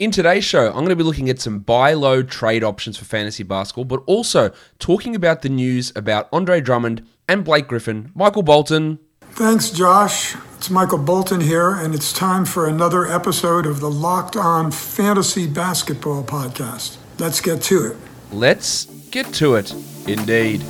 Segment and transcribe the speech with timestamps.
[0.00, 3.04] In today's show, I'm going to be looking at some buy low trade options for
[3.04, 8.10] fantasy basketball, but also talking about the news about Andre Drummond and Blake Griffin.
[8.14, 8.98] Michael Bolton.
[9.20, 10.34] Thanks, Josh.
[10.56, 15.46] It's Michael Bolton here, and it's time for another episode of the Locked On Fantasy
[15.46, 16.96] Basketball Podcast.
[17.18, 17.96] Let's get to it.
[18.32, 19.70] Let's get to it,
[20.08, 20.62] indeed.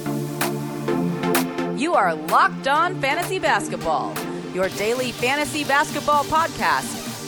[1.79, 4.13] You are Locked On Fantasy Basketball,
[4.53, 7.00] your daily fantasy basketball podcast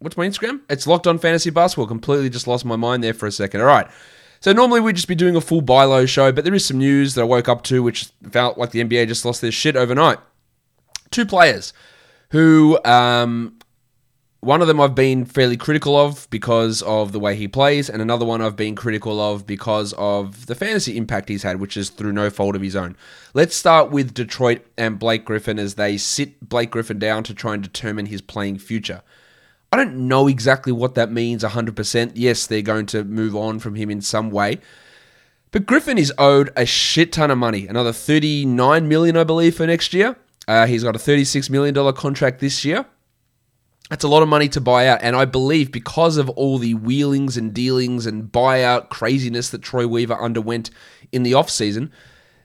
[0.00, 0.60] what's my Instagram?
[0.68, 1.86] It's Locked On Fantasy Basketball.
[1.86, 3.60] Completely just lost my mind there for a second.
[3.60, 3.88] All right.
[4.40, 6.78] So normally we'd just be doing a full buy low show, but there is some
[6.78, 9.74] news that I woke up to which felt like the NBA just lost their shit
[9.74, 10.18] overnight.
[11.10, 11.72] Two players
[12.30, 13.58] who, um,
[14.40, 18.00] one of them I've been fairly critical of because of the way he plays, and
[18.00, 21.90] another one I've been critical of because of the fantasy impact he's had, which is
[21.90, 22.96] through no fault of his own.
[23.34, 27.54] Let's start with Detroit and Blake Griffin as they sit Blake Griffin down to try
[27.54, 29.02] and determine his playing future.
[29.70, 32.12] I don't know exactly what that means 100%.
[32.14, 34.60] Yes, they're going to move on from him in some way.
[35.50, 37.66] But Griffin is owed a shit ton of money.
[37.66, 40.16] Another 39 million, I believe, for next year.
[40.46, 42.86] Uh, he's got a 36 million dollar contract this year.
[43.90, 46.74] That's a lot of money to buy out, and I believe because of all the
[46.74, 50.68] wheelings and dealings and buyout craziness that Troy Weaver underwent
[51.10, 51.90] in the offseason,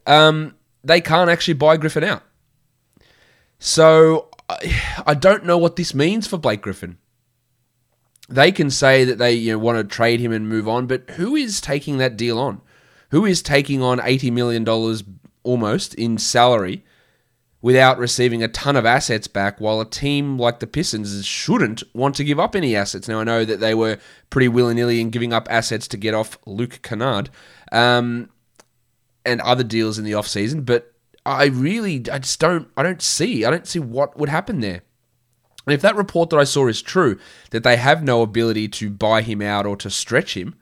[0.07, 2.23] um, they can't actually buy Griffin out.
[3.59, 4.29] So
[5.05, 6.97] I don't know what this means for Blake Griffin
[8.35, 11.09] they can say that they you know, want to trade him and move on, but
[11.11, 12.61] who is taking that deal on?
[13.11, 14.67] Who is taking on $80 million
[15.43, 16.83] almost in salary
[17.61, 22.15] without receiving a ton of assets back while a team like the Pistons shouldn't want
[22.15, 23.07] to give up any assets?
[23.07, 23.99] Now, I know that they were
[24.29, 27.29] pretty willy nilly in giving up assets to get off Luke Kennard
[27.71, 28.29] um,
[29.25, 30.93] and other deals in the offseason, but
[31.25, 34.81] I really, I just don't, I don't see, I don't see what would happen there.
[35.65, 37.17] And if that report that I saw is true,
[37.51, 40.55] that they have no ability to buy him out or to stretch him,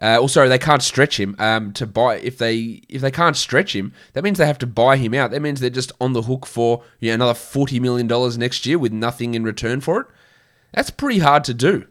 [0.00, 1.36] uh, or sorry, they can't stretch him.
[1.38, 4.66] Um, to buy if they if they can't stretch him, that means they have to
[4.66, 5.30] buy him out.
[5.30, 8.64] That means they're just on the hook for you know, another forty million dollars next
[8.64, 10.06] year with nothing in return for it.
[10.72, 11.86] That's pretty hard to do.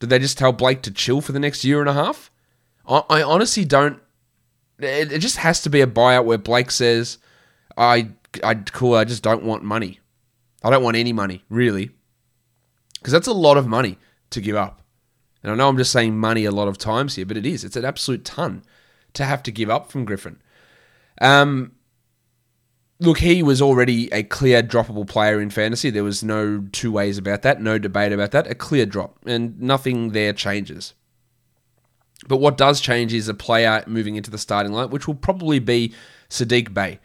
[0.00, 2.30] Did they just tell Blake to chill for the next year and a half?
[2.86, 4.00] I, I honestly don't.
[4.80, 7.18] It, it just has to be a buyout where Blake says,
[7.76, 8.10] "I,
[8.42, 8.94] I cool.
[8.94, 10.00] I just don't want money."
[10.62, 11.90] I don't want any money, really.
[12.98, 13.98] Because that's a lot of money
[14.30, 14.82] to give up.
[15.42, 17.64] And I know I'm just saying money a lot of times here, but it is.
[17.64, 18.64] It's an absolute ton
[19.14, 20.42] to have to give up from Griffin.
[21.20, 21.72] Um,
[22.98, 25.90] look, he was already a clear droppable player in fantasy.
[25.90, 28.50] There was no two ways about that, no debate about that.
[28.50, 30.94] A clear drop, and nothing there changes.
[32.26, 35.60] But what does change is a player moving into the starting line, which will probably
[35.60, 35.94] be
[36.28, 36.98] Sadiq Bey.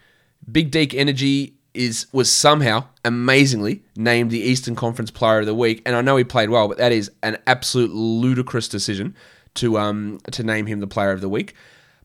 [0.50, 5.82] Big Deke energy is was somehow amazingly named the Eastern Conference Player of the Week,
[5.84, 9.14] and I know he played well, but that is an absolute ludicrous decision
[9.54, 11.54] to um to name him the Player of the Week.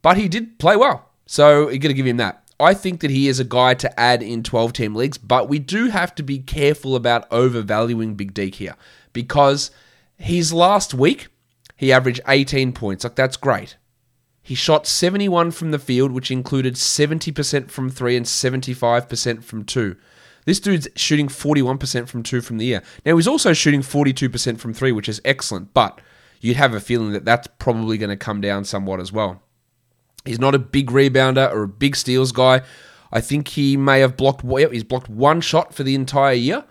[0.02, 2.44] But he did play well, so you got to give him that.
[2.60, 5.60] I think that he is a guy to add in 12 team leagues, but we
[5.60, 8.76] do have to be careful about overvaluing Big Deke here
[9.14, 9.72] because
[10.18, 11.28] his last week
[11.78, 13.06] he averaged 18 points.
[13.06, 13.78] Like that's great.
[14.42, 19.96] He shot 71 from the field, which included 70% from three and 75% from two.
[20.46, 22.82] This dude's shooting 41% from two from the year.
[23.06, 26.02] Now, he's also shooting 42% from three, which is excellent, but
[26.42, 29.44] you'd have a feeling that that's probably going to come down somewhat as well.
[30.26, 32.62] He's not a big rebounder or a big steals guy.
[33.12, 36.64] I think he may have blocked, he's blocked one shot for the entire year.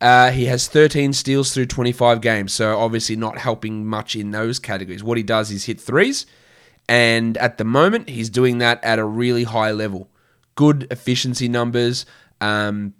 [0.00, 4.58] Uh, he has 13 steals through 25 games, so obviously not helping much in those
[4.58, 5.02] categories.
[5.02, 6.24] What he does is hit threes
[6.88, 10.08] and at the moment, he's doing that at a really high level.
[10.54, 12.06] Good efficiency numbers,
[12.40, 12.94] um,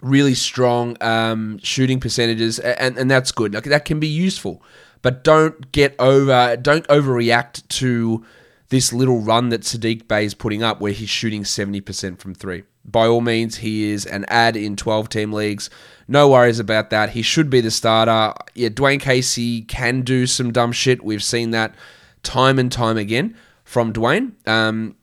[0.00, 3.54] really strong um, shooting percentages, and, and that's good.
[3.54, 4.62] Like, that can be useful,
[5.02, 8.24] but don't get over, don't overreact to
[8.68, 12.34] this little run that Sadiq Bey is putting up, where he's shooting seventy percent from
[12.34, 12.62] three.
[12.84, 15.70] By all means, he is an ad in twelve team leagues.
[16.06, 17.10] No worries about that.
[17.10, 18.32] He should be the starter.
[18.54, 21.04] Yeah, Dwane Casey can do some dumb shit.
[21.04, 21.74] We've seen that
[22.22, 24.32] time and time again from Dwane.
[24.48, 24.96] Um,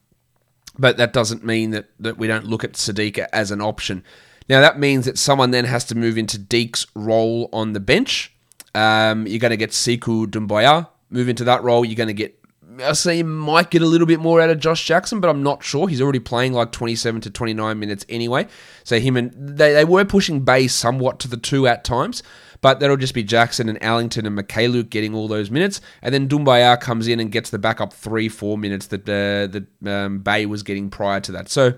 [0.77, 4.03] but that doesn't mean that, that we don't look at Sadiqa as an option.
[4.49, 8.33] Now, that means that someone then has to move into Deke's role on the bench.
[8.73, 11.83] Um, you're going to get Sekou Doumbouya move into that role.
[11.83, 12.39] You're going to get
[12.81, 15.63] I see might get a little bit more out of Josh Jackson, but I'm not
[15.63, 15.87] sure.
[15.87, 18.47] He's already playing like 27 to 29 minutes anyway.
[18.83, 22.23] So him and they, they were pushing Bey somewhat to the two at times,
[22.61, 26.27] but that'll just be Jackson and Ellington and Mykhailiuk getting all those minutes, and then
[26.27, 30.45] Doumbouya comes in and gets the backup three four minutes that uh, that um, Bey
[30.45, 31.49] was getting prior to that.
[31.49, 31.75] So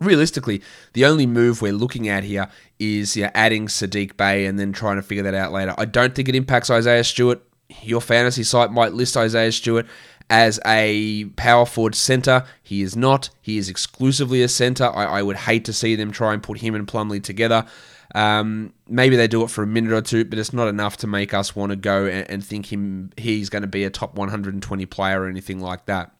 [0.00, 0.62] realistically,
[0.92, 2.48] the only move we're looking at here
[2.78, 5.74] is yeah, adding Sadiq Bey and then trying to figure that out later.
[5.78, 7.42] I don't think it impacts Isaiah Stewart.
[7.82, 9.86] Your fantasy site might list Isaiah Stewart
[10.28, 12.44] as a power forward centre.
[12.62, 13.30] He is not.
[13.40, 14.86] He is exclusively a centre.
[14.86, 17.66] I, I, would hate to see them try and put him and Plumlee together.
[18.14, 21.06] Um, maybe they do it for a minute or two, but it's not enough to
[21.06, 24.14] make us want to go and, and think him he's going to be a top
[24.14, 26.12] 120 player or anything like that.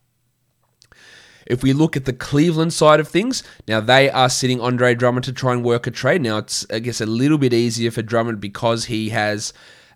[1.46, 5.24] If we look at the Cleveland side of things, now they are sitting Andre Drummond
[5.24, 6.22] to try and work a trade.
[6.22, 9.52] Now it's I guess a little bit easier for Drummond because he has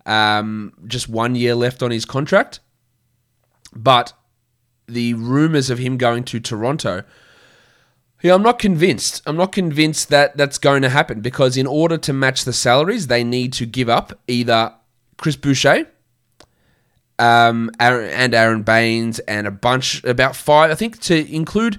[0.06, 2.60] um, just one year left on his contract,
[3.74, 4.12] but
[4.86, 7.04] the rumors of him going to Toronto.
[8.22, 9.22] Yeah, I'm not convinced.
[9.26, 13.06] I'm not convinced that that's going to happen because in order to match the salaries,
[13.06, 14.74] they need to give up either
[15.16, 15.86] Chris Boucher
[17.20, 21.78] um, Aaron, and Aron Baynes and a bunch, about five, I think, to include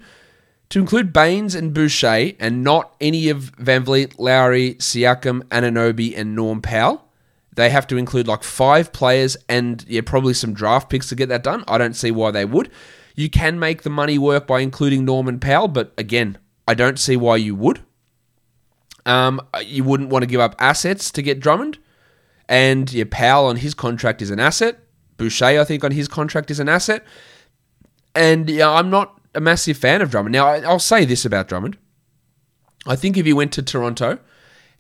[0.69, 6.61] to include Baynes and Boucher and not any of VanVleet, Lowry, Siakam, Anunoby, and Norm
[6.61, 7.03] Powell.
[7.61, 11.29] They have to include like five players and yeah, probably some draft picks to get
[11.29, 11.63] that done.
[11.67, 12.71] I don't see why they would.
[13.13, 17.15] You can make the money work by including Norman Powell, but again, I don't see
[17.15, 17.81] why you would.
[19.05, 21.77] Um, you wouldn't want to give up assets to get Drummond,
[22.49, 24.79] and yeah, Powell on his contract is an asset.
[25.17, 27.05] Boucher, I think, on his contract is an asset.
[28.15, 30.33] And yeah, I'm not a massive fan of Drummond.
[30.33, 31.77] Now, I'll say this about Drummond.
[32.87, 34.17] I think if he went to Toronto,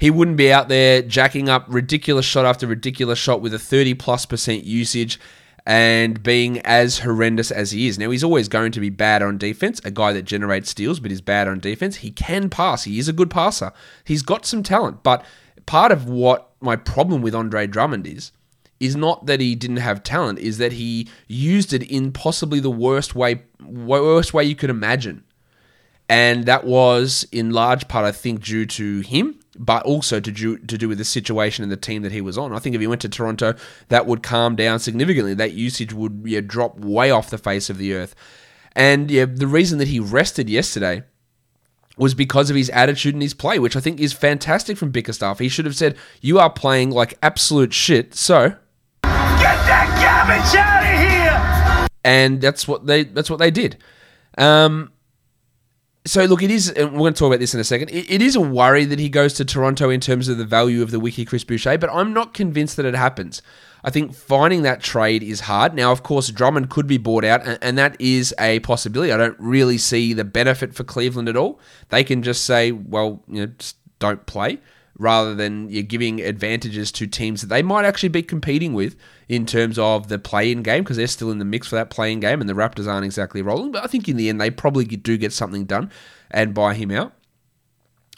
[0.01, 3.93] he wouldn't be out there jacking up ridiculous shot after ridiculous shot with a 30
[3.93, 5.19] plus percent usage
[5.63, 7.99] and being as horrendous as he is.
[7.99, 11.11] Now, he's always going to be bad on defense, a guy that generates steals, but
[11.11, 11.97] is bad on defense.
[11.97, 13.73] He can pass, he is a good passer.
[14.03, 15.23] He's got some talent, but
[15.67, 18.31] part of what my problem with Andre Drummond is
[18.79, 22.71] is not that he didn't have talent, is that he used it in possibly the
[22.71, 25.23] worst way worst way you could imagine.
[26.11, 30.57] And that was in large part, I think, due to him, but also to do,
[30.57, 32.51] to do with the situation and the team that he was on.
[32.51, 33.53] I think if he went to Toronto,
[33.87, 35.33] that would calm down significantly.
[35.33, 38.13] That usage would yeah, drop way off the face of the earth.
[38.73, 41.03] And yeah, the reason that he rested yesterday
[41.95, 45.39] was because of his attitude and his play, which I think is fantastic from Bickerstaff.
[45.39, 48.49] He should have said, "You are playing like absolute shit, so
[49.03, 51.87] Get that garbage out of here!
[52.03, 53.77] And that's what they that's what they did.
[54.37, 54.91] Um,
[56.05, 56.69] so look, it is.
[56.69, 57.89] And we're going to talk about this in a second.
[57.89, 60.81] It, it is a worry that he goes to Toronto in terms of the value
[60.81, 63.41] of the wiki Chris Boucher, but I'm not convinced that it happens.
[63.83, 65.73] I think finding that trade is hard.
[65.73, 69.11] Now, of course, Drummond could be bought out, and, and that is a possibility.
[69.11, 71.59] I don't really see the benefit for Cleveland at all.
[71.89, 74.59] They can just say, well, you know, just don't play
[75.01, 78.95] rather than you're giving advantages to teams that they might actually be competing with
[79.27, 82.19] in terms of the play-in game because they're still in the mix for that play-in
[82.19, 83.71] game and the Raptors aren't exactly rolling.
[83.71, 85.91] But I think in the end they probably do get something done
[86.29, 87.13] and buy him out.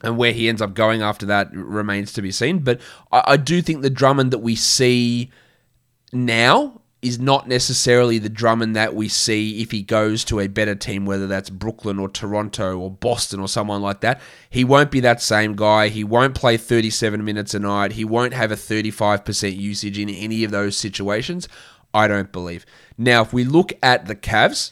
[0.04, 2.60] And where he ends up going after that remains to be seen.
[2.60, 2.82] But
[3.14, 5.32] I, I do think the Drummond that we see
[6.12, 10.76] now is not necessarily the Drummond that we see if he goes to a better
[10.76, 14.22] team, whether that's Brooklyn or Toronto or Boston or someone like that.
[14.50, 15.90] He won't be that same guy.
[15.90, 17.94] He won't play 37 minutes a night.
[17.94, 21.48] He won't have a 35% usage in any of those situations.
[21.94, 22.66] I don't believe.
[22.98, 24.72] Now, if we look at the Cavs,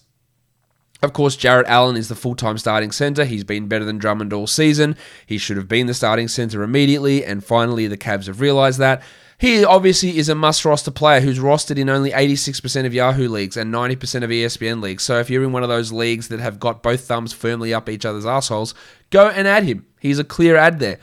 [1.03, 3.25] of course, Jarrett Allen is the full time starting center.
[3.25, 4.95] He's been better than Drummond all season.
[5.25, 9.01] He should have been the starting center immediately, and finally, the Cavs have realized that.
[9.41, 13.57] He obviously is a must roster player who's rostered in only 86% of Yahoo leagues
[13.57, 15.01] and 90% of ESPN leagues.
[15.01, 17.89] So if you're in one of those leagues that have got both thumbs firmly up
[17.89, 18.75] each other's assholes,
[19.09, 19.87] go and add him.
[19.99, 20.99] He's a clear ad there.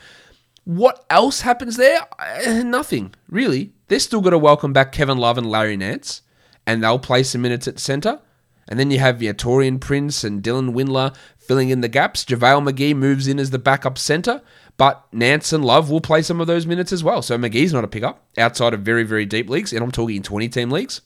[0.63, 1.99] What else happens there?
[2.17, 3.73] Uh, nothing, really.
[3.89, 6.21] They're still going to welcome back Kevin Love and Larry Nance,
[6.65, 8.21] and they'll play some minutes at center.
[8.69, 12.23] And then you have Taurean Prince and Dylan Windler filling in the gaps.
[12.23, 14.41] JaVale McGee moves in as the backup center.
[14.79, 17.21] But Nance and Love will play some of those minutes as well.
[17.21, 19.73] So McGee's not a pickup outside of very, very deep leagues.
[19.73, 21.01] And I'm talking 20 team leagues.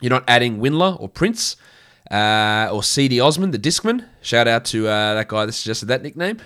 [0.00, 1.56] You're not adding Windler or Prince
[2.08, 4.06] uh, or Cedi Osman, the Discman.
[4.22, 6.38] Shout out to uh, that guy that suggested that nickname.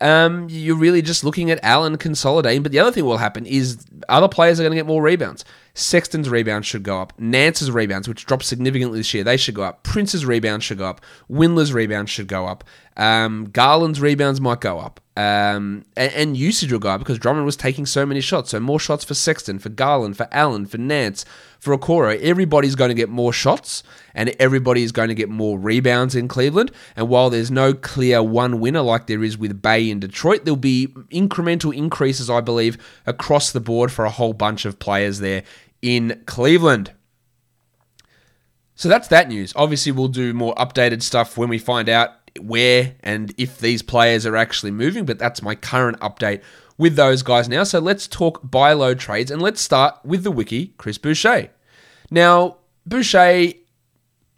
[0.00, 2.62] Um, you're really just looking at Allen consolidating.
[2.62, 5.44] But the other thing will happen is other players are going to get more rebounds.
[5.74, 7.12] Sexton's rebounds should go up.
[7.18, 9.82] Nance's rebounds, which dropped significantly this year, they should go up.
[9.82, 11.02] Prince's rebounds should go up.
[11.30, 12.64] Windler's rebounds should go up.
[12.96, 15.00] Um, Garland's rebounds might go up.
[15.16, 18.50] um, and, and, usage up because Drummond was taking so many shots.
[18.50, 21.24] So more shots for Sexton, for Garland, for Allen, for Nance,
[21.58, 22.18] for Okoro.
[22.20, 23.82] Everybody's going to get more shots
[24.14, 26.70] and everybody is going to get more rebounds in Cleveland.
[26.96, 30.56] And while there's no clear one winner like there is with Bey in Detroit, there'll
[30.56, 32.76] be incremental increases, I believe,
[33.06, 35.44] across the board for a whole bunch of players there
[35.80, 36.92] in Cleveland.
[38.74, 39.54] So that's that news.
[39.56, 44.26] Obviously, we'll do more updated stuff when we find out where and if these players
[44.26, 46.42] are actually moving, but that's my current update
[46.78, 47.64] with those guys now.
[47.64, 51.50] So let's talk buy low trades and let's start with the wiki, Chris Boucher.
[52.10, 53.64] Now, Boucher, he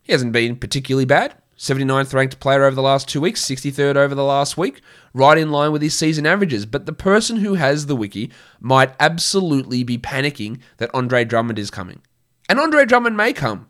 [0.08, 1.34] hasn't been particularly bad.
[1.58, 4.80] 79th ranked player over the last two weeks, 63rd over the last week,
[5.12, 6.64] right in line with his season averages.
[6.66, 11.70] But the person who has the wiki might absolutely be panicking that Andre Drummond is
[11.70, 12.00] coming.
[12.48, 13.68] And Andre Drummond may come.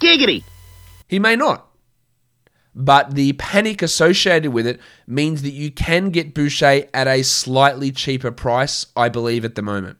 [0.00, 0.44] Giggity!
[1.08, 1.68] He may not.
[2.74, 7.92] But the panic associated with it means that you can get Boucher at a slightly
[7.92, 9.98] cheaper price, I believe, at the moment.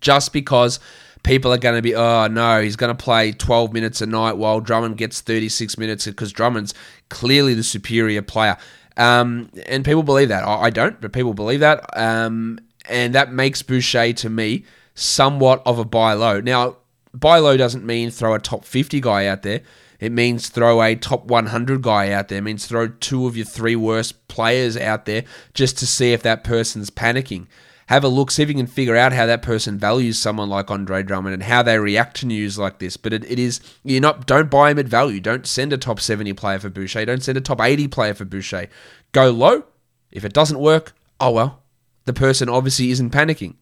[0.00, 0.78] Just because
[1.22, 4.36] people are going to be, oh no, he's going to play 12 minutes a night
[4.36, 6.74] while Drummond gets 36 minutes because Drummond's
[7.08, 8.56] clearly the superior player.
[8.96, 10.44] Um, and people believe that.
[10.46, 11.84] I, don't, but people believe that.
[11.96, 12.58] Um,
[12.88, 16.40] and that makes Boucher to me somewhat of a buy low.
[16.40, 16.76] Now,
[17.14, 19.62] buy low doesn't mean throw a top 50 guy out there.
[20.00, 22.38] It means throw a top 100 guy out there.
[22.38, 26.22] It means throw two of your three worst players out there just to see if
[26.22, 27.46] that person's panicking.
[27.88, 30.70] Have a look, see if you can figure out how that person values someone like
[30.70, 32.96] Andre Drummond and how they react to news like this.
[32.96, 35.20] But it, it is you're not don't buy him at value.
[35.20, 37.04] Don't send a top 70 player for Boucher.
[37.04, 38.68] Don't send a top 80 player for Boucher.
[39.12, 39.64] Go low.
[40.12, 41.62] If it doesn't work, oh well.
[42.04, 43.56] The person obviously isn't panicking.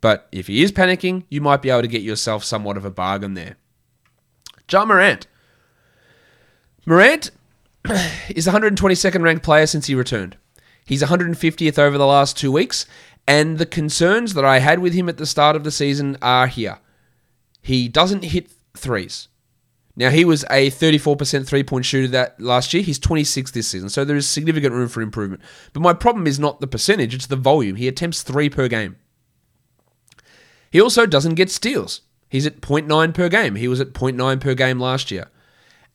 [0.00, 2.90] But if he is panicking, you might be able to get yourself somewhat of a
[2.90, 3.56] bargain there.
[4.70, 5.26] Ja Morant.
[6.84, 7.30] Morant
[8.28, 10.36] is 122nd ranked player since he returned.
[10.84, 12.86] He's 150th over the last two weeks,
[13.26, 16.48] and the concerns that I had with him at the start of the season are
[16.48, 16.80] here.
[17.60, 19.28] He doesn't hit threes.
[19.94, 22.82] Now he was a 34% three-point shooter that last year.
[22.82, 25.42] He's 26 this season, so there is significant room for improvement.
[25.72, 27.76] But my problem is not the percentage; it's the volume.
[27.76, 28.96] He attempts three per game.
[30.70, 32.00] He also doesn't get steals.
[32.28, 33.56] He's at 0.9 per game.
[33.56, 35.28] He was at 0.9 per game last year.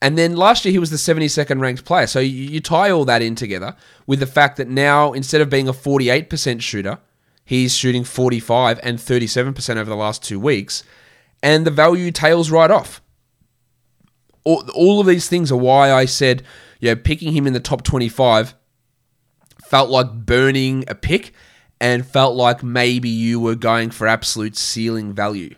[0.00, 2.06] And then last year he was the 72nd ranked player.
[2.06, 3.74] So you, you tie all that in together
[4.06, 6.98] with the fact that now instead of being a 48% shooter,
[7.44, 10.84] he's shooting 45 and 37% over the last two weeks,
[11.42, 13.02] and the value tails right off.
[14.44, 16.42] All, all of these things are why I said,
[16.80, 18.54] you know, picking him in the top 25
[19.64, 21.32] felt like burning a pick
[21.80, 25.54] and felt like maybe you were going for absolute ceiling value.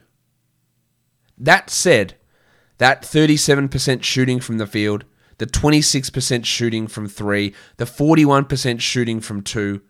[1.39, 2.15] That said,
[2.81, 5.05] that 37% shooting from the field,
[5.37, 9.83] the 26% shooting from three, the 41% shooting from two,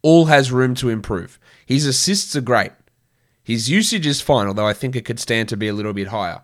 [0.00, 1.38] all has room to improve.
[1.66, 2.72] His assists are great.
[3.42, 6.08] His usage is fine, although I think it could stand to be a little bit
[6.08, 6.40] higher.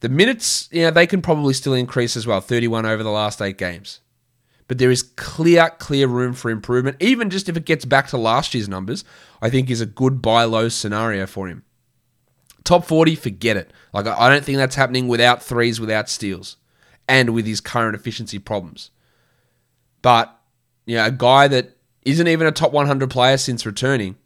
[0.00, 3.40] The minutes, you know, they can probably still increase as well, 31 over the last
[3.40, 4.00] eight games.
[4.66, 6.96] But there is clear, clear room for improvement.
[6.98, 9.04] Even just if it gets back to last year's numbers,
[9.40, 11.62] I think is a good buy low scenario for him.
[12.68, 13.72] Top 40, forget it.
[13.94, 16.58] Like, I don't think that's happening without threes, without steals,
[17.08, 18.90] and with his current efficiency problems.
[20.02, 20.38] But,
[20.84, 24.16] you know, a guy that isn't even a top 100 player since returning,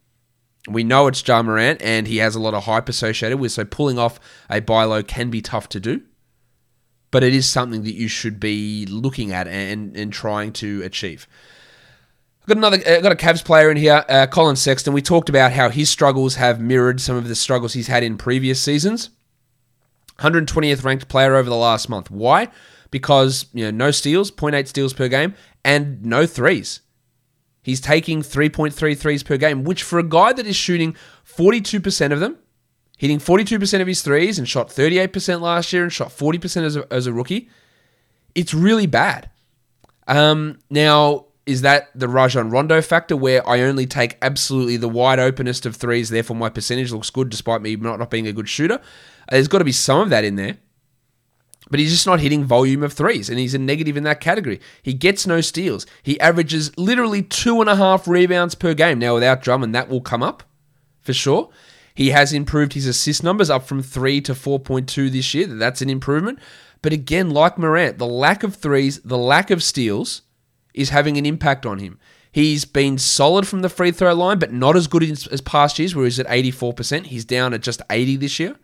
[0.68, 3.64] we know it's Ja Morant, and he has a lot of hype associated with, so
[3.64, 4.18] pulling off
[4.50, 6.02] a buy low can be tough to do.
[7.12, 11.28] But it is something that you should be looking at and, and trying to achieve.
[12.42, 14.92] I've got another, uh, got a Cavs player in here, uh, Collin Sexton.
[14.92, 18.18] We talked about how his struggles have mirrored some of the struggles he's had in
[18.18, 19.10] previous seasons.
[20.18, 22.10] 120th ranked player over the last month.
[22.10, 22.48] Why?
[22.90, 25.34] Because you know no steals, 0.8 steals per game,
[25.64, 26.80] and no threes.
[27.62, 32.18] He's taking 3.3 threes per game, which for a guy that is shooting 42% of
[32.18, 32.38] them,
[32.98, 36.92] hitting 42% of his threes and shot 38% last year and shot 40% as a,
[36.92, 37.48] as a rookie,
[38.34, 39.30] it's really bad.
[40.08, 45.18] Um, now, is that the Rajon Rondo factor where I only take absolutely the wide
[45.18, 48.48] openest of threes, therefore my percentage looks good despite me not, not being a good
[48.48, 48.80] shooter?
[49.30, 50.58] There's got to be some of that in there.
[51.70, 54.60] But he's just not hitting volume of threes, and he's a negative in that category.
[54.82, 55.86] He gets no steals.
[56.02, 58.98] He averages literally two and a half rebounds per game.
[58.98, 60.42] Now, without Drummond, that will come up
[61.00, 61.50] for sure.
[61.94, 65.46] He has improved his assist numbers up from 3 to 4.2 this year.
[65.46, 66.38] That's an improvement.
[66.82, 70.22] But again, like Morant, the lack of threes, the lack of steals,
[70.74, 71.98] is having an impact on him.
[72.30, 75.94] He's been solid from the free throw line, but not as good as, past years,
[75.94, 77.06] where he's at 84%.
[77.06, 78.56] He's down at just 80 this year,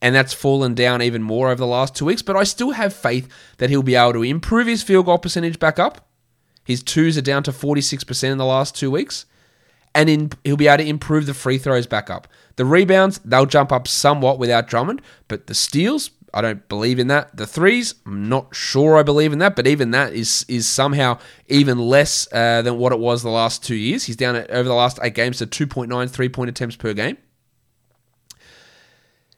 [0.00, 2.22] and that's fallen down even more over the last two weeks.
[2.22, 3.28] But I still have faith
[3.58, 6.08] that he'll be able to improve his field goal percentage back up.
[6.64, 9.26] His twos are down to 46% in the last two weeks.
[9.94, 12.26] And in, he'll be able to improve the free throws back up.
[12.56, 17.08] The rebounds, they'll jump up somewhat without Drummond, but the steals, I don't believe in
[17.08, 17.36] that.
[17.36, 21.18] The threes, I'm not sure I believe in that, but even that is is somehow
[21.48, 24.04] even less uh, than what it was the last two years.
[24.04, 27.18] He's down at, over the last eight games to 2.9 three point attempts per game.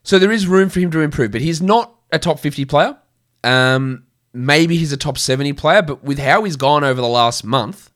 [0.04, 2.98] So there is room for him to improve, but he's not a top 50 player.
[3.42, 7.42] Um, maybe he's a top 70 player, but with how he's gone over the last
[7.42, 7.90] month,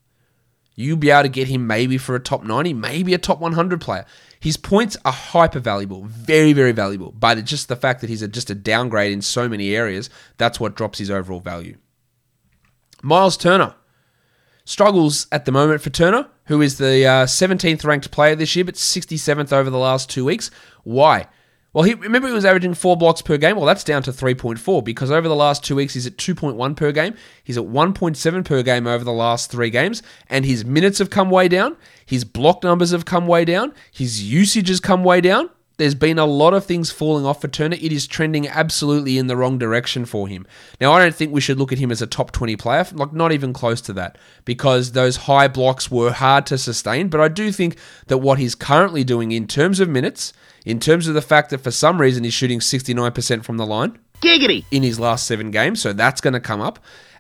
[0.79, 3.81] you'll be able to get him maybe for a top 90, maybe a top 100
[3.81, 4.07] player.
[4.39, 8.23] His points are hyper valuable, very, very valuable, but it's just the fact that he's
[8.23, 11.77] a, just a downgrade in so many areas, that's what drops his overall value.
[13.03, 13.75] Miles Turner
[14.65, 18.65] struggles at the moment for Turner, who is the uh, 17th ranked player this year,
[18.65, 20.49] but 67th over the last two weeks.
[20.85, 21.27] Why?
[21.79, 23.55] Well, he remember he was averaging four blocks per game.
[23.55, 26.91] Well, that's down to 3.4 because over the last two weeks he's at 2.1 per
[26.91, 27.15] game.
[27.45, 31.31] He's at 1.7 per game over the last three games, and his minutes have come
[31.31, 31.77] way down.
[32.05, 33.75] His block numbers have come way down.
[33.93, 35.51] His usage has come way down.
[35.79, 37.77] There's been a lot of things falling off for Turner.
[37.81, 40.47] It is trending absolutely in the wrong direction for him.
[40.81, 43.13] Now, I don't think we should look at him as a top 20 player, like
[43.13, 47.09] not even close to that, because those high blocks were hard to sustain.
[47.09, 50.33] But I do think that what he's currently doing in terms of minutes
[50.65, 53.99] in terms of the fact that for some reason he's shooting 69% from the line.
[54.21, 54.65] Giggity!
[54.71, 56.79] In his last seven games, so that's going to come up.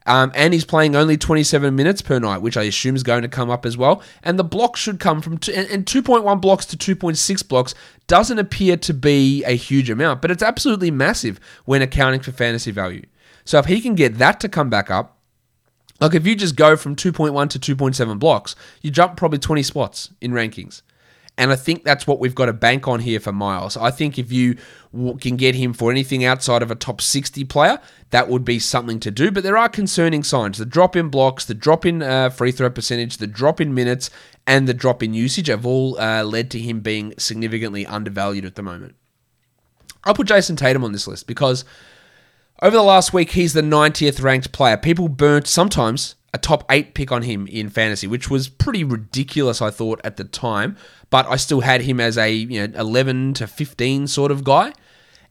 [0.09, 3.29] Um, and he's playing only 27 minutes per night, which I assume is going to
[3.29, 4.03] come up as well.
[4.23, 7.75] And the blocks should come from, two, and, and 2.1 blocks to 2.6 blocks
[8.07, 12.71] doesn't appear to be a huge amount, but it's absolutely massive when accounting for fantasy
[12.71, 13.05] value.
[13.45, 15.19] So if he can get that to come back up,
[16.01, 20.11] like if you just go from 2.1 to 2.7 blocks, you jump probably 20 spots
[20.23, 20.81] in rankings.
[21.39, 23.77] And I think that's what we've got to bank on here for Miles.
[23.77, 24.57] I think if you
[25.21, 27.79] can get him for anything outside of a top 60 player,
[28.11, 29.31] that would be something to do.
[29.31, 30.59] But there are concerning signs.
[30.59, 34.11] The drop in blocks, the drop in uh, free throw percentage, the drop in minutes,
[34.49, 38.57] and the drop in usage have all uh, led to him being significantly undervalued at
[38.57, 38.97] the moment.
[40.03, 41.65] I'll put Jayson Tatum on this list because
[42.61, 44.77] over the last week, he's the 90th ranked player.
[44.77, 49.63] People burnt sometimes a top eight pick on him in fantasy, which was pretty ridiculous,
[49.63, 50.77] I thought, at the time.
[51.11, 54.73] But I still had him as a you know 11 to 15 sort of guy,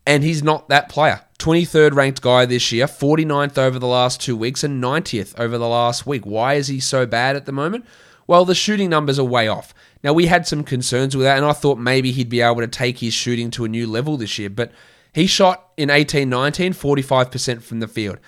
[0.06, 1.22] and he's not that player.
[1.40, 5.68] 23rd ranked guy this year, 49th over the last two weeks, and 90th over the
[5.68, 6.26] last week.
[6.26, 7.86] Why is he so bad at the moment?
[8.26, 9.74] Well, the shooting numbers are way off.
[10.04, 12.68] Now, we had some concerns with that, and I thought maybe he'd be able to
[12.68, 14.72] take his shooting to a new level this year, but
[15.14, 18.20] he shot in 18 19 45% from the field.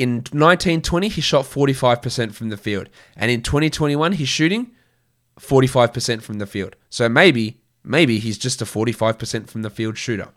[0.00, 2.88] In 1920, he shot 45% from the field.
[3.16, 4.70] And in 2021, he's shooting
[5.38, 6.74] 45% from the field.
[6.88, 10.28] So maybe, maybe he's just a 45% from the field shooter.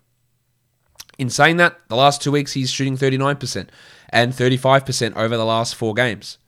[1.18, 3.70] In saying that, the last two weeks he's shooting 39%
[4.10, 6.40] and 35% over the last four games.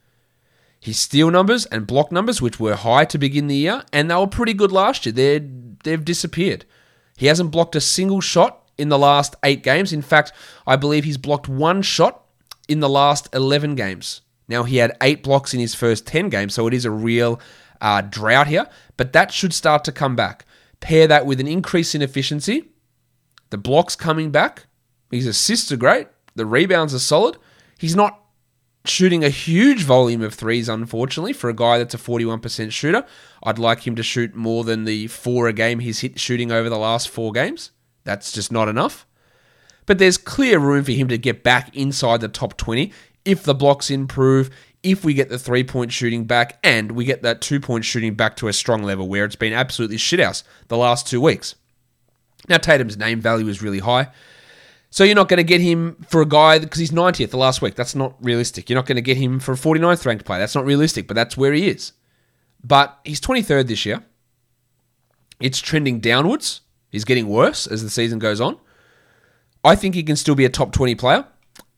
[0.81, 4.15] His steal numbers and block numbers, which were high to begin the year, and they
[4.15, 5.39] were pretty good last year, they're,
[5.85, 6.65] they've disappeared.
[7.15, 9.93] He hasn't blocked a single shot in the last eight games.
[9.93, 10.33] In fact,
[10.67, 12.23] I believe he's blocked one shot
[12.67, 14.21] in the last 11 games.
[14.47, 17.39] Now, he had eight blocks in his first 10 games, so it is a real
[17.81, 20.45] uh, drought here, but that should start to come back.
[20.79, 22.69] Pair that with an increase in efficiency,
[23.49, 24.67] the blocks coming back,
[25.11, 27.37] his assists are great, the rebounds are solid.
[27.77, 28.19] He's not
[28.87, 33.05] shooting a huge volume of threes, unfortunately, for a guy that's a 41% shooter.
[33.43, 36.69] I'd like him to shoot more than the four a game he's hit shooting over
[36.69, 37.71] the last four games.
[38.03, 39.07] That's just not enough.
[39.85, 42.91] But there's clear room for him to get back inside the top 20
[43.23, 44.49] if the blocks improve,
[44.83, 48.13] if we get the three point shooting back, and we get that two point shooting
[48.13, 51.55] back to a strong level where it's been absolutely shithouse the last two weeks.
[52.47, 54.09] Now, Tatum's name value is really high.
[54.91, 57.61] So you're not going to get him for a guy because he's 90th the last
[57.61, 57.75] week.
[57.75, 58.69] That's not realistic.
[58.69, 60.39] You're not going to get him for a 49th ranked player.
[60.39, 61.91] That's not realistic, but that's where he is.
[62.63, 64.03] But he's 23rd this year.
[65.41, 66.61] It's trending downwards.
[66.91, 68.57] He's getting worse as the season goes on.
[69.65, 71.25] I think he can still be a top 20 player.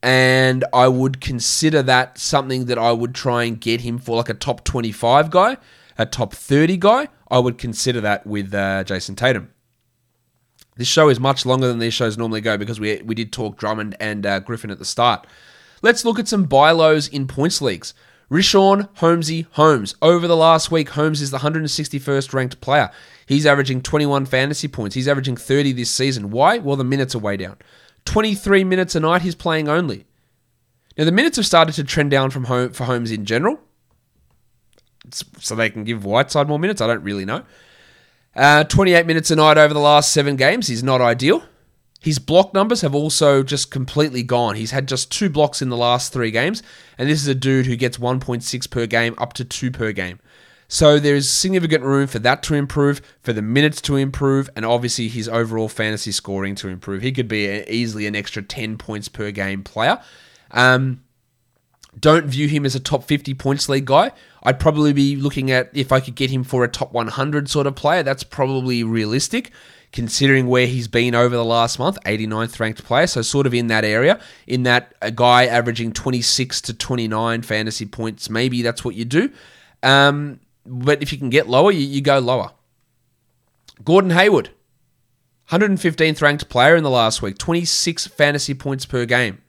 [0.02, 4.28] And I would consider that something that I would try and get him for like
[4.28, 5.56] a top 25 guy,
[5.96, 7.08] a top 30 guy.
[7.30, 9.50] I would consider that with uh, Jayson Tatum.
[10.76, 13.56] This show is much longer than these shows normally go because we, we did talk
[13.56, 15.26] Drummond and uh, Griffin at the start.
[15.82, 17.94] Let's look at some buy lows in points leagues.
[18.30, 19.96] Richaun Holmesy Holmes.
[20.02, 22.90] Over the last week, Holmes is the 161st ranked player.
[23.28, 24.94] He's averaging 21 fantasy points.
[24.94, 26.30] He's averaging 30 this season.
[26.30, 26.56] Why?
[26.56, 27.58] Well, the minutes are way down.
[28.06, 30.06] 23 minutes a night he's playing only.
[30.96, 33.60] Now, the minutes have started to trend down from home for Holmes in general.
[35.12, 36.80] So they can give Whiteside more minutes.
[36.80, 37.44] I don't really know.
[38.34, 41.42] Uh, 28 minutes a night over the last seven games is not ideal.
[42.00, 44.56] His block numbers have also just completely gone.
[44.56, 46.62] He's had just two blocks in the last three games,
[46.96, 50.18] and this is a dude who gets 1.6 per game up to 2 per game.
[50.68, 55.08] So there's significant room for that to improve, for the minutes to improve, and obviously
[55.08, 57.00] his overall fantasy scoring to improve.
[57.00, 59.98] He could be easily an extra 10 points per game player.
[60.50, 61.02] Um,
[61.98, 64.12] don't view him as a top 50 points league guy.
[64.42, 67.66] I'd probably be looking at if I could get him for a top 100 sort
[67.66, 68.02] of player.
[68.02, 69.50] That's probably realistic
[69.90, 73.68] considering where he's been over the last month, 89th ranked player, so sort of in
[73.68, 78.94] that area, in that a guy averaging 26 to 29 fantasy points, maybe that's what
[78.94, 79.30] you do.
[79.82, 82.52] Um, but if you can get lower, you, you go lower.
[83.84, 84.50] Gordon Hayward,
[85.50, 89.40] 115th ranked player in the last week, 26 fantasy points per game.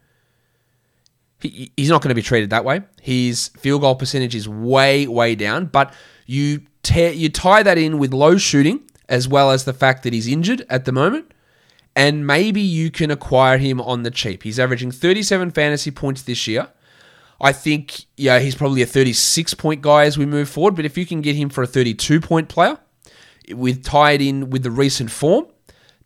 [1.41, 2.82] He, he's not going to be treated that way.
[3.01, 5.93] His field goal percentage is way, way down, but
[6.25, 10.13] you tear, you tie that in with low shooting as well as the fact that
[10.13, 11.34] he's injured at the moment.
[11.95, 14.43] And maybe you can acquire him on the cheap.
[14.43, 16.69] He's averaging 37 fantasy points this year.
[17.41, 20.97] I think yeah, he's probably a 36 point guy as we move forward, but if
[20.97, 22.78] you can get him for a 32 point player,
[23.54, 25.47] with tied in with the recent form,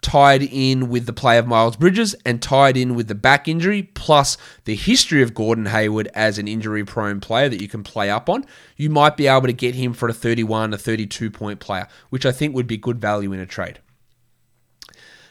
[0.01, 3.83] tied in with the play of Miles Bridges and tied in with the back injury,
[3.83, 8.09] plus the history of Gordon Hayward as an injury prone player that you can play
[8.09, 8.45] up on,
[8.77, 12.25] you might be able to get him for a 31 to 32 point player, which
[12.25, 13.79] I think would be good value in a trade.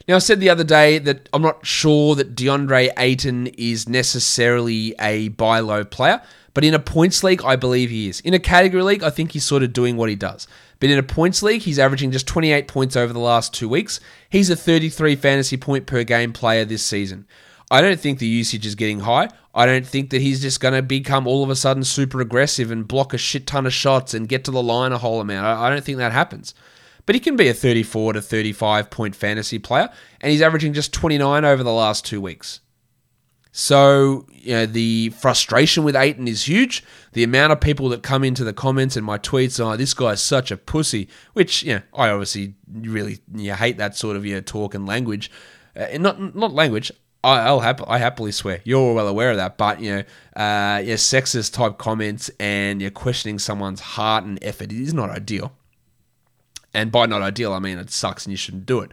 [0.08, 4.94] Now, I said the other day that I'm not sure that DeAndre Ayton is necessarily
[5.00, 6.20] a buy low player,
[6.54, 8.20] but in a points league, I believe he is.
[8.20, 10.46] In a category league, I think he's sort of doing what he does.
[10.80, 14.00] But in a points league, he's averaging just 28 points over the last two weeks.
[14.28, 17.26] He's a 33 fantasy point per game player this season.
[17.70, 19.28] I don't think the usage is getting high.
[19.54, 22.70] I don't think that he's just going to become all of a sudden super aggressive
[22.70, 25.46] and block a shit ton of shots and get to the line a whole amount.
[25.46, 26.54] I don't think that happens.
[27.04, 30.92] But he can be a 34 to 35 point fantasy player, and he's averaging just
[30.92, 32.60] 29 over the last two weeks.
[33.54, 36.82] So, you know, the frustration with Ayton is huge.
[37.12, 39.92] The amount of people that come into the comments and my tweets are, oh, this
[39.92, 44.24] guy's such a pussy, which, you know, I obviously really you hate that sort of
[44.24, 45.30] you know, talk and language.
[45.76, 46.90] Uh, not not language.
[47.24, 48.60] I, will hap- I happily swear.
[48.64, 50.02] You're well aware of that, but you know,
[50.34, 55.52] uh, sexist type comments and you're questioning someone's heart and effort is not ideal.
[56.74, 58.92] And by not ideal, I mean it sucks and you shouldn't do it.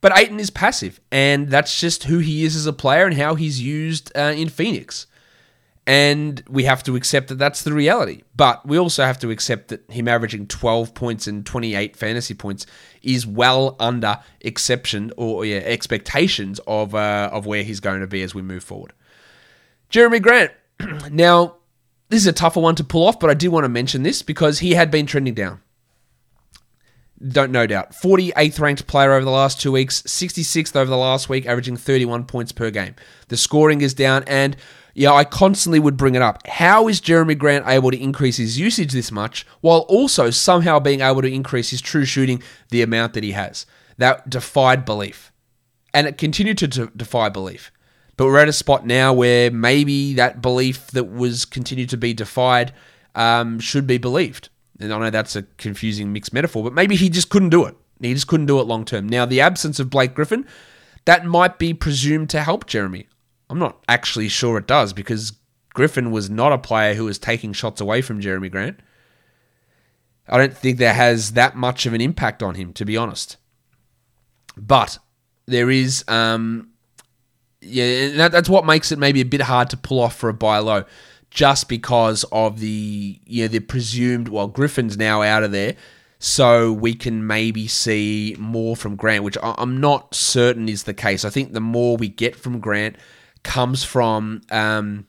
[0.00, 3.36] But Ayton is passive, and that's just who he is as a player and how
[3.36, 5.06] he's used uh, in Phoenix.
[5.86, 8.22] And we have to accept that that's the reality.
[8.36, 12.66] But we also have to accept that him averaging 12 points and 28 fantasy points
[13.02, 18.22] is well under exception or yeah, expectations of uh, of where he's going to be
[18.22, 18.92] as we move forward.
[19.90, 20.52] Jerami Grant.
[21.10, 21.56] now,
[22.10, 24.20] this is a tougher one to pull off, but I did want to mention this
[24.20, 25.62] because he had been trending down
[27.26, 27.92] don't no doubt.
[27.92, 32.24] 48th ranked player over the last two weeks, 66th over the last week, averaging 31
[32.24, 32.94] points per game.
[33.28, 34.56] The scoring is down, and
[34.94, 36.46] yeah, I constantly would bring it up.
[36.46, 41.00] How is Jerami Grant able to increase his usage this much while also somehow being
[41.00, 43.66] able to increase his true shooting the amount that he has?
[43.98, 45.32] That defied belief.
[45.92, 47.72] And it continued to de- defy belief.
[48.16, 52.14] But we're at a spot now where maybe that belief that was continued to be
[52.14, 52.72] defied
[53.14, 54.48] um, should be believed.
[54.84, 57.76] And I know that's a confusing mixed metaphor, but maybe he just couldn't do it.
[58.00, 59.08] He just couldn't do it long term.
[59.08, 60.46] Now, the absence of Blake Griffin,
[61.04, 63.06] that might be presumed to help Jerami.
[63.48, 65.32] I'm not actually sure it does because
[65.74, 68.80] Griffin was not a player who was taking shots away from Jerami Grant.
[70.28, 73.36] I don't think that has that much of an impact on him, to be honest.
[74.56, 74.98] But
[75.46, 76.70] there is, um,
[77.60, 80.34] yeah, that, that's what makes it maybe a bit hard to pull off for a
[80.34, 80.84] buy low
[81.34, 85.76] just because of the you know the presumed well Griffin's now out of there,
[86.18, 91.24] so we can maybe see more from Grant, which I'm not certain is the case.
[91.24, 92.96] I think the more we get from Grant
[93.42, 95.06] comes from um,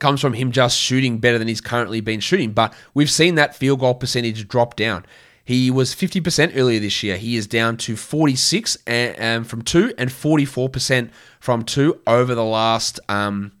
[0.00, 2.52] comes from him just shooting better than he's currently been shooting.
[2.52, 5.06] But we've seen that field goal percentage drop down.
[5.44, 7.16] He was 50% earlier this year.
[7.16, 12.44] He is down to 46 and, um, from two and 44% from two over the
[12.44, 13.52] last um,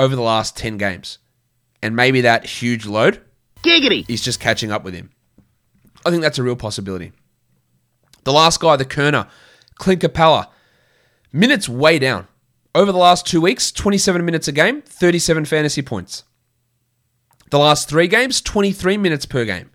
[0.00, 1.18] over the last 10 games.
[1.82, 3.20] And maybe that huge load
[3.62, 4.08] Giggity.
[4.08, 5.10] is just catching up with him.
[6.04, 7.12] I think that's a real possibility.
[8.24, 9.28] The last guy, the Kerner,
[9.76, 10.48] Clint Capela,
[11.32, 12.26] minutes way down.
[12.74, 16.24] Over the last two weeks, 27 minutes a game, 37 fantasy points.
[17.50, 19.70] The last three games, 23 minutes per game,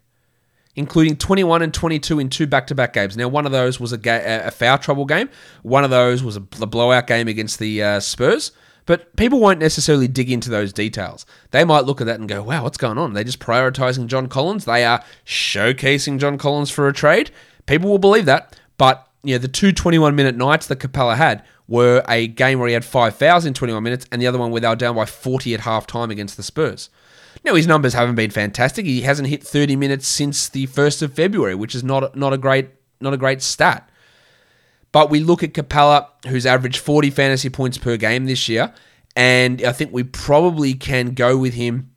[0.76, 3.16] including 21 and 22 in two back to back games.
[3.18, 5.30] Now, one of those was a, ga- a foul trouble game,
[5.62, 8.52] one of those was a, a blowout game against the uh, Spurs.
[8.86, 11.26] But people won't necessarily dig into those details.
[11.52, 13.14] They might look at that and go, wow, what's going on?
[13.14, 14.66] They're just prioritizing John Collins.
[14.66, 17.32] They are showcasing John Collins for a trade.
[17.66, 18.60] People will believe that.
[18.78, 22.74] But know, the two 21 minute nights that Capela had were a game where he
[22.74, 25.06] had five fouls in 21 minutes, and the other one where they were down by
[25.06, 26.90] 40 at half time against the Spurs.
[27.44, 28.86] Now his numbers haven't been fantastic.
[28.86, 32.38] He hasn't hit 30 minutes since the 1st of February, which is not not a
[32.38, 32.70] great
[33.00, 33.90] not a great stat.
[34.96, 38.74] But we look at Capela, who's averaged 40 fantasy points per game this year,
[39.14, 41.92] and I think we probably can go with him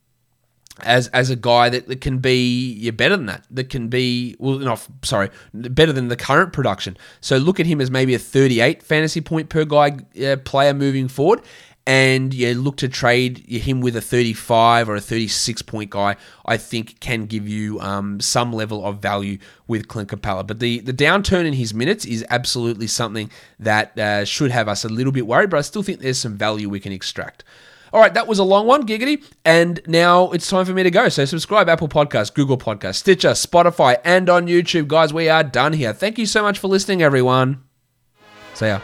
[0.81, 3.45] as as a guy that, that can be yeah, better than that.
[3.53, 6.97] That can be well, not sorry, better than the current production.
[7.21, 11.07] So look at him as maybe a 38 fantasy point per guy uh, player moving
[11.07, 11.43] forward,
[11.88, 16.59] and you look to trade him with a 35 or a 36 point guy, I
[16.59, 20.46] think can give you um, some level of value with Clint Capela.
[20.46, 24.85] But the, the downturn in his minutes is absolutely something that uh, should have us
[24.85, 27.42] a little bit worried, but I still think there's some value we can extract.
[27.90, 29.24] All right, that was a long one, giggity.
[29.46, 31.09] And now it's time for me to go.
[31.09, 34.88] So subscribe Apple Podcasts, Google Podcasts, Stitcher, Spotify, and on YouTube.
[34.88, 35.94] Guys, we are done here.
[35.94, 37.62] Thank you so much for listening, everyone.
[38.53, 38.81] See ya.